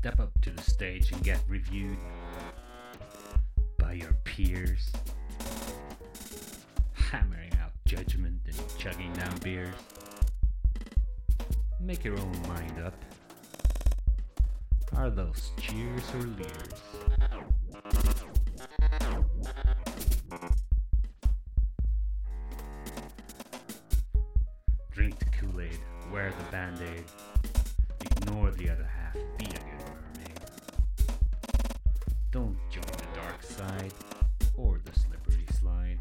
Step 0.00 0.20
up 0.20 0.30
to 0.40 0.50
the 0.50 0.62
stage 0.62 1.10
and 1.10 1.22
get 1.24 1.40
reviewed 1.48 1.98
by 3.78 3.94
your 3.94 4.12
peers, 4.22 4.92
hammering 6.92 7.52
out 7.60 7.72
judgment 7.84 8.40
and 8.46 8.56
chugging 8.78 9.12
down 9.14 9.36
beers. 9.42 9.74
Make 11.80 12.04
your 12.04 12.16
own 12.16 12.42
mind 12.46 12.80
up. 12.84 12.94
Are 14.96 15.10
those 15.10 15.50
cheers 15.60 16.02
or 16.14 16.22
leers? 16.22 16.82
Drink 24.92 25.18
the 25.18 25.24
Kool 25.24 25.60
Aid, 25.60 25.80
wear 26.12 26.32
the 26.38 26.52
band 26.52 26.78
aid, 26.82 27.04
ignore 28.00 28.50
the 28.52 28.70
other 28.70 28.84
half, 28.84 29.14
be 29.38 29.47
side 33.68 33.92
or 34.56 34.80
the 34.84 34.98
slippery 34.98 35.46
slide. 35.60 35.98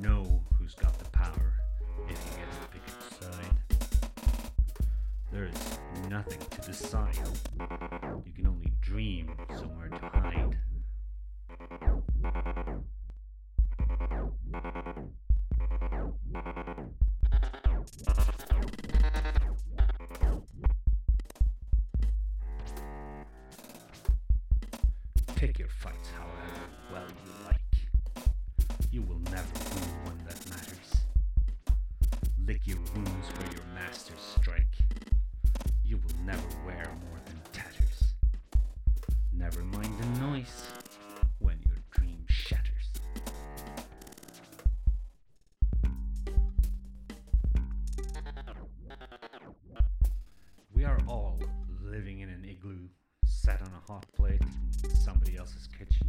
Know 0.00 0.42
who's 0.58 0.74
got 0.74 0.98
the 0.98 1.08
power 1.10 1.52
if 2.08 2.18
you 2.24 2.30
get 2.38 2.50
to 2.52 2.68
pick 2.72 2.82
its 2.86 3.06
side. 3.24 3.56
There 5.32 5.44
is 5.44 5.78
nothing 6.08 6.40
to 6.50 6.60
decide. 6.60 7.16
You 8.26 8.32
can 8.34 8.46
only 8.46 8.72
dream 8.80 9.34
Pick 25.42 25.58
your 25.58 25.66
fights 25.66 26.08
however 26.16 26.70
well 26.92 27.08
you 27.08 27.46
like. 27.46 28.24
You 28.92 29.02
will 29.02 29.18
never 29.32 29.58
win 29.74 30.04
one 30.04 30.18
that 30.28 30.38
matters. 30.48 31.02
Lick 32.46 32.60
your 32.64 32.78
wounds 32.94 33.26
where 33.36 33.50
your 33.50 33.64
masters 33.74 34.20
strike. 34.40 34.76
You 35.84 35.96
will 35.96 36.24
never 36.24 36.46
wear 36.64 36.84
more 37.10 37.18
than 37.24 37.40
tatters. 37.52 38.14
Never 39.32 39.62
mind 39.64 39.92
the 39.98 40.20
noise 40.20 40.62
when 41.40 41.58
your 41.66 41.78
dream 41.90 42.24
shatters. 42.28 42.92
We 50.72 50.84
are 50.84 51.00
all 51.08 51.40
living 51.82 52.20
in 52.20 52.28
an 52.28 52.44
igloo, 52.48 52.86
sat 53.26 53.60
on 53.60 53.72
a 53.74 53.92
hot 53.92 54.06
plate 54.16 54.40
else's 55.42 55.66
kitchen. 55.76 56.06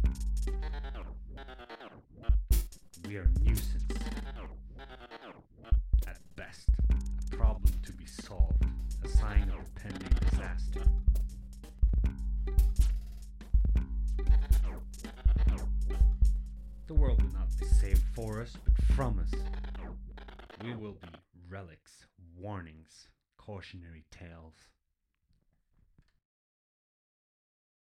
We 3.08 3.16
are 3.16 3.28
nuisance. 3.42 3.82
At 6.06 6.20
best, 6.36 6.68
a 7.32 7.36
problem 7.36 7.72
to 7.82 7.92
be 7.94 8.06
solved, 8.06 8.64
a 9.02 9.08
sign 9.08 9.50
of 9.50 9.74
pending 9.74 10.16
disaster. 10.30 10.82
The 16.86 16.94
world 16.94 17.20
will 17.20 17.32
not 17.32 17.48
be 17.58 17.66
saved 17.66 18.04
for 18.14 18.40
us, 18.40 18.52
but 18.64 18.84
from 18.94 19.18
us. 19.18 19.32
We 20.62 20.76
will 20.76 20.92
be 21.02 21.08
relics, 21.48 22.06
warnings, 22.38 23.08
cautionary 23.36 24.04
tales. 24.12 24.54